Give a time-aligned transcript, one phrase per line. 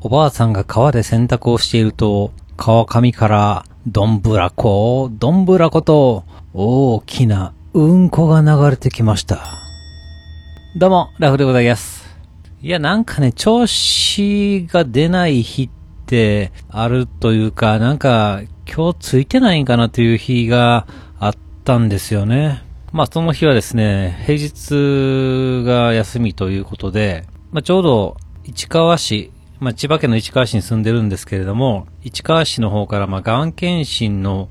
[0.00, 6.22] おばあさんが川で洗濯をしていると、川上から、どんぶらこ、どんぶらこと、
[6.54, 9.40] 大きなうんこが流れてきました。
[10.76, 12.16] どうも、ラフでございます。
[12.62, 15.70] いや、なんかね、調子が出ない日っ
[16.06, 18.42] てあるというか、なんか、
[18.72, 20.86] 今日ついてないんかなという日が
[21.18, 21.34] あっ
[21.64, 22.62] たんですよね。
[22.92, 34.48] まあ、その日はですね、平日が休みということで、まあ、ちょうど市川市、まあ、千葉県の市川市に住んでるんですけれども、市川市の方から、まあ、がん検診の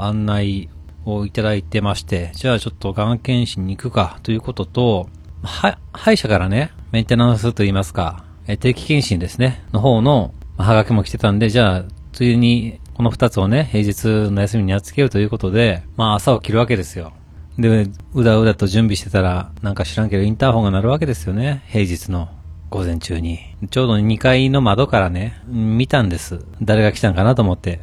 [0.00, 0.70] 案内
[1.04, 5.08] をいただいてまして、じゃあちょっとがん検診に行くかということと、
[5.42, 17.12] は、歯医者からね、メンテナンスと言いますか、え定期検診ですね、の方の、まあ、はがきも来てたんで、じゃあ、ついに、この二つをね、平日の休みにやっつけるということで、まあ朝起きるわけですよ。
[17.58, 21.62] で、うだうだと準備してたら、なんか知らんけどインターホンが鳴るわけですよね。
[21.68, 22.28] 平日の
[22.70, 23.40] 午前中に。
[23.70, 26.44] ちょうど2階の窓からね、見たんです。
[26.62, 27.80] 誰が来たんかなと思って。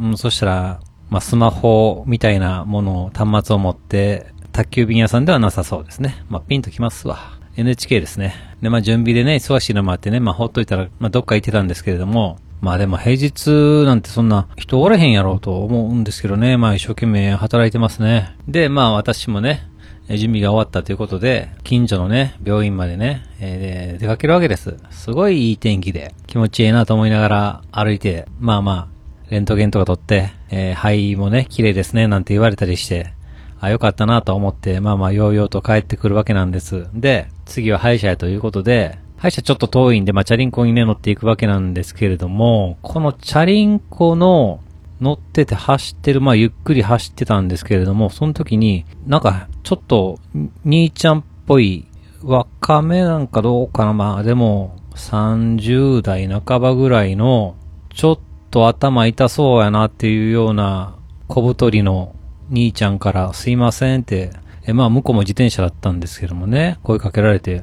[0.00, 6.22] うん、そしたら、まあ、スマホみたいなものを、端末を持って、宅急便屋さんではなさそうですね。
[6.28, 7.18] まあ、ピンときますわ。
[7.56, 8.34] NHK ですね。
[8.60, 13.50] で、まあ、準備でね、忙しいのもあってね、まあ、ほっといたら、まあ、どっか行ってたんですけれども、まあでも平日
[13.86, 16.56] なんてそんな人おれへんやろうと思うんですけどね。
[16.56, 18.36] まあ一生懸命働いてますね。
[18.48, 19.67] で、まあ私もね、
[20.16, 24.76] 準備が終わったということで、近所のね、病院までね、えー、出かけるわけです。
[24.90, 28.98] すごいいい天気で、気持ちいいなと思いながら歩いて、まあまあ、
[29.30, 33.12] レントゲンとか撮って、えー、肺もね、綺麗ですね、なんて言われたりして、
[33.60, 36.86] あ、よかったなと思って、まあまあ、ようようと帰ってくるわけなんです。
[36.94, 44.60] で、次は歯医者へということで、歯医者ちょっと遠いんで、まあ、チャリンコにね、乗っていくわけなんですけれども、このチャリンコの
[45.00, 50.18] 乗ってて走ってる、まあ、ゆっくり走ってたんですけれども、その時に、なんか、ちょっと、
[50.64, 51.86] 兄ちゃんっぽい、
[52.22, 57.54] 若めなんかどうかな、まあ、でも、30代半ばぐらいの、
[57.90, 58.18] ちょっ
[58.50, 60.96] と頭痛そうやなっていうような、
[61.28, 62.14] 小太りの
[62.50, 64.30] 兄ちゃんから、すいませんって、
[64.66, 67.62] え、まあ、向こうも自転車だったんですけどもね、声かけられて、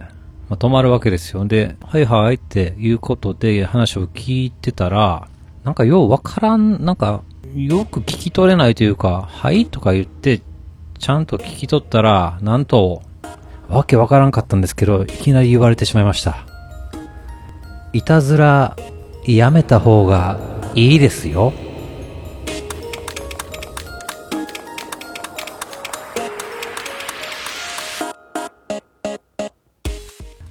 [0.50, 1.45] まあ、止まるわけですよ。
[1.45, 5.28] で、はいはいっていうことで話を聞いてたら、
[5.66, 7.24] なんかようわからん、なんか、
[7.56, 10.42] よく聞き取れないというか、はいとか言って、
[11.00, 13.02] ちゃんと聞き取ったら、なんと、
[13.68, 16.46] わけわからんかったんですけど、いきなり言われてしまいました。
[17.94, 18.78] いたずら、
[19.25, 20.38] やめた方が
[20.75, 21.52] いいですよ。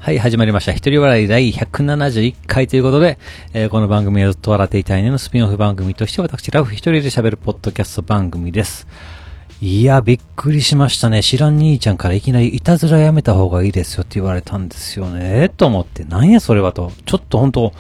[0.04, 0.72] はい、始まりました。
[0.74, 3.18] 一人笑い第171回ということで、
[3.54, 8.86] えーこの番組はずっと笑っていたいねのスピンオフ番組として私、ラフ一人で喋るポッドキャスト番組です。
[9.62, 11.22] いや、びっくりしましたね。
[11.22, 15.50] 知らん兄ちゃんからいきなりいたずらやめた方がいいですよって言われたんですよね。
[15.56, 16.92] と思って、なんやそれはと。
[17.06, 17.72] ちょっと本当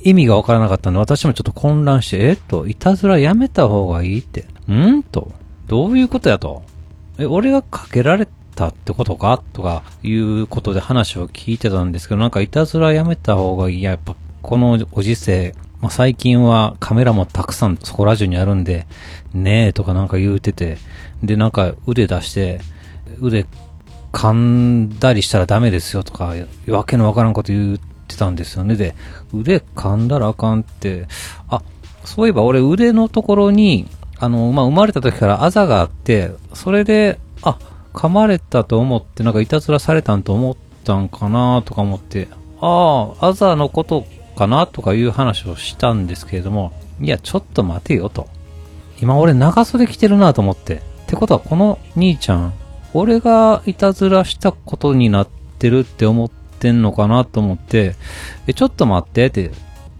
[0.00, 4.46] 意味がわからなかったんで、私もちょっと混乱して、えっと、いたずらやめた方がいいって。
[4.72, 5.02] ん？
[5.02, 5.30] と。
[5.66, 6.62] どういうことやと。
[7.18, 9.40] え、俺がかけられたってことか？
[9.52, 13.82] とかいうことで話を聞いてたんですけど、なんかいたずらやめた方がいい。
[13.82, 18.86] やっぱこのご時世、まあ、最近はカメラもたくさんそこら中にあるんで、
[19.34, 20.78] ねえとかなんか言うてて、
[21.22, 22.60] でなんか腕出して、
[23.20, 23.46] 腕
[24.12, 26.34] 噛んだりしたらダメですよとか、
[26.68, 27.78] わけのわからんこと言っ
[28.08, 28.76] てたんですよね。
[28.76, 28.94] で、
[29.34, 31.06] 腕噛んだらあかんって、
[31.48, 31.62] あ、
[32.04, 33.86] そういえば俺腕のところに、
[34.18, 37.58] あの、まあ、生まれた時からあざがあって、それで、あ、
[37.96, 42.28] 噛まれたと思って、なんかいたずらされたんと思ったんかなとか思って、
[42.60, 44.04] ああ、あざのこと
[44.36, 48.28] かなとかいう話をしたんですけれども、いや、ちょっと待てよと。
[49.00, 50.76] 今俺長袖着てるなと思って。
[50.76, 52.52] ってことはこの兄ちゃん、
[52.92, 55.28] 俺がいたずらしたことになっ
[55.58, 57.94] てるって思ってんのかなと思って、
[58.46, 59.52] え、ちょっと待ってって、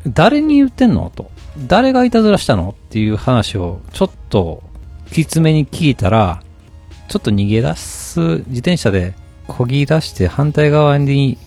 [0.06, 1.30] 誰に言ってんのと。
[1.66, 4.62] 誰がいたずらしたのっていう話をちょっと
[5.10, 6.42] きつめに聞いたら、
[7.08, 9.14] ちょっと逃げ出す、自転車で
[9.48, 11.38] 漕ぎ出して反対側に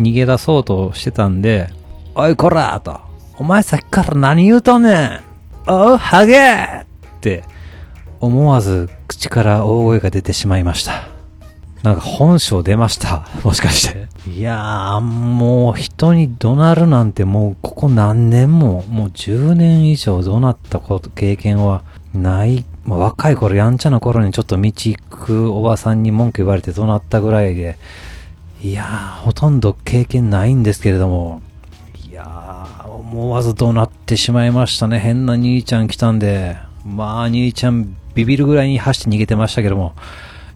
[0.00, 1.70] 逃げ出そうとしてたんで、
[2.14, 3.00] おいこらと、
[3.36, 5.20] お前さっきから何言うとんねん
[5.66, 6.86] おう、ハゲっ
[7.20, 7.44] て、
[8.20, 11.08] 思わず口から大声が出てしまいました。
[11.82, 13.28] なんか本性出ました。
[13.44, 14.08] もしかして。
[14.28, 21.82] いやー、もう人に怒鳴るなんてもうここ何年も、もう10年以上怒鳴ったこと、経験は
[22.12, 22.64] ない。
[22.88, 27.76] まあ、若い頃、やんちゃな頃にちょっと道行くおばさんに文句言われて怒鳴ったぐらいで、
[28.62, 31.42] いやー、ほとんど経験ないんですけれども、
[32.10, 35.00] いやー、思わず怒鳴ってしまいましたね。
[35.00, 36.56] 変な兄ちゃん来たんで、
[36.86, 39.92] まあ、兄ちゃんビビるぐらいに走って逃げてましたけども、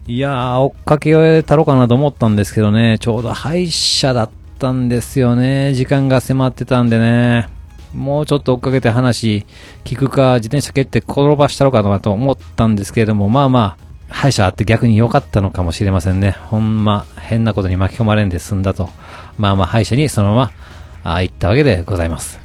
[0.07, 5.75] いやー、追っかけをやたろうかなと思ったんですけどね、ちょうど歯医者だったんですよね。
[5.75, 7.52] 時間が迫ってたんでね。
[7.93, 9.45] もうちょっと追っかけて話
[9.83, 16.31] 聞くか、自転車蹴って転ばしたのかなと思ったんですけれども、まあまあ、歯医者あって逆に良かったのかもしれませんね。
[16.31, 18.89] ほんま、変なことに巻き込まれんで済んだと。
[19.37, 20.51] まあまあ、歯医者にそのまま、
[21.15, 22.39] あ行ったわけでございます。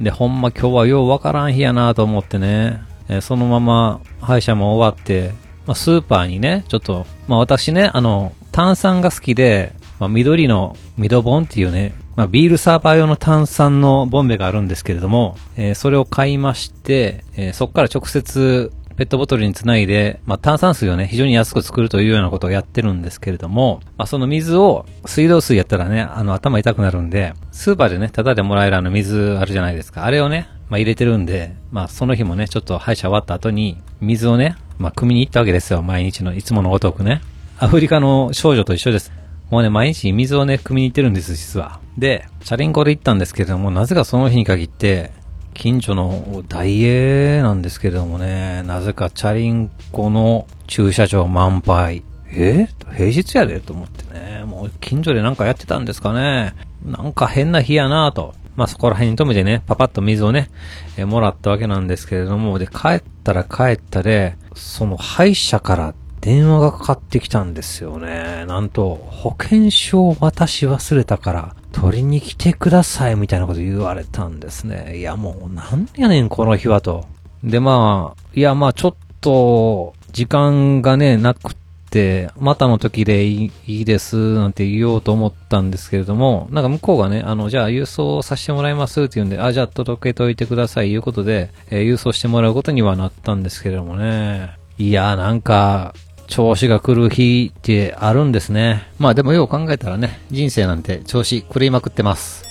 [0.00, 5.32] で、ほんま今日はようわからん日やなと思ってね、えそのまま歯医者も終わって、
[5.66, 30.04] まあ、スーパーにね、ちょっと、まあ私ね、あの、炭酸が好きで、まあ、緑のミドボンっていうね、まあ、ビールサーバー用の炭酸のボンベがあるんですけれども、えー、それを買いまして、えー、そこから直接ペットボトルにつないで、まあ、炭酸水をね、非常に安く作るというようなことをやってるんですけれども、まあ、その水を、水道水やったらね、あの、頭痛くなるんで、スーパーでね、タダでもらえるあの水あるじゃないですか。
[30.04, 35.82] あれをね、まあ、入れてるんで、まあ、その日もね、ちょっと歯医者終わった後に、水をね、まあ、汲みに行ったわけですよ。
[35.82, 37.20] 毎日の、いつものごとくね。
[37.58, 39.23] アフリカの少女と一緒です。
[39.54, 41.78] もうね、毎日水をね、汲みに行ってるんです、実は。
[41.96, 45.12] で、チャリンコで行ったんですけれども、なぜかその日に限って、
[45.54, 52.02] 近所の大英なんですけれどもね、なぜかチャリンコの駐車場満杯。
[52.32, 52.66] え？
[52.96, 53.60] 平日やで？
[53.60, 56.56] と思ってね、もう近所でなんかやってたんですかね。
[56.84, 58.34] なんか変な日やなぁと。
[58.56, 60.50] まあそこら辺に止めてね、パパッと水をね、
[60.96, 65.94] えもらったわけなんですけれども、で、帰ったら帰ったで、その歯医者から
[66.24, 68.46] 電話がかかってきたんですよね。
[68.46, 74.96] なんと、保険証を渡し忘れたから、取りに来てくださいみたいなこと言われたんですね。
[74.96, 77.04] いやもうなんやねんこの日はと。
[77.42, 81.56] でまあ、いやまあちょっと、時間がね、なくっ
[81.90, 94.56] て、またの時でいいですなんて言おうと思ったんですけれども、なんか向こうがね、あの、じゃあ郵送させてもらいますって言うんで、あ、じゃあ届けといてくださいいうことで、えー、郵送してもらうことにはなったんですけれどもね。
[94.78, 95.94] いや、なんか、
[96.26, 98.88] 調子が来る日ってあるんですね。
[98.98, 102.44] まあでもよう考えたらね、人生なんて調子狂いまくってます。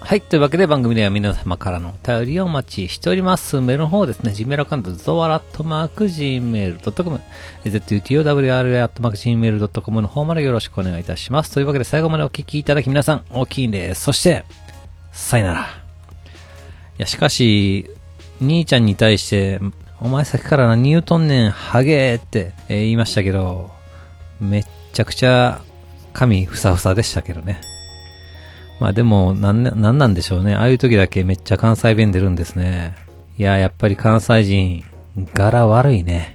[0.00, 0.20] はい。
[0.20, 3.58] というわけで番組では皆様からのお便りをお待ちしております。
[3.62, 7.20] メールの方ですね、Gmail アカウント、ゾワラットマーク Gmail.com、
[7.64, 11.52] zutowr アットマーク Gmail.com の方までよろしくお願いいたします。
[11.52, 14.02] というわけで最後までお聞きいただき皆さん大きいんです。
[14.02, 14.44] そして、
[15.10, 15.60] さよなら。
[15.60, 15.64] い
[16.98, 17.88] や、しかし、
[18.42, 19.58] 兄ちゃんに対して
[20.04, 23.70] お前さっきから何言うとんねん、ハゲーって、え、言いましたけど、
[24.38, 25.62] めっちゃくちゃ
[26.12, 27.58] 髪ふさふさでしたけどね。
[28.80, 30.56] まあでも、なん、なんなんでしょうね。
[30.56, 32.94] ああいう時だけめっちゃ関西弁出るんですね。
[33.38, 34.84] いや、やっぱり関西人、
[35.32, 36.34] 柄悪いね。